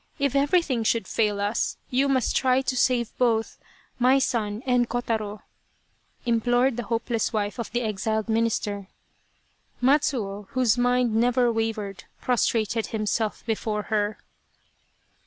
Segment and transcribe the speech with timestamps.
[0.17, 3.59] If everything should fail us, you must try to save both,
[3.99, 5.41] my son and Kotaro,"
[6.25, 8.87] implored the hopeless wife of the exiled minister.
[9.79, 14.17] Matsuo, whose mind never wavered, prostrated him self before her.